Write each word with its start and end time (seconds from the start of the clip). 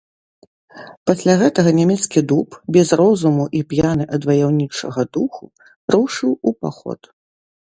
Пасля 1.09 1.33
гэтага 1.41 1.73
нямецкі 1.79 2.23
дуб, 2.31 2.57
без 2.77 2.87
розуму 3.01 3.45
і 3.59 3.63
п'яны 3.75 4.05
ад 4.19 4.25
ваяўнічага 4.31 5.01
духу, 5.19 5.45
рушыў 5.97 6.31
у 6.47 6.57
паход. 6.65 6.99